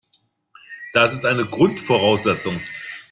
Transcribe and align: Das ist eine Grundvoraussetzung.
Das 0.93 1.13
ist 1.13 1.27
eine 1.27 1.45
Grundvoraussetzung. 1.45 2.59